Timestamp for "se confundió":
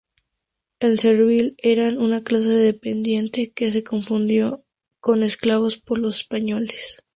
3.71-4.65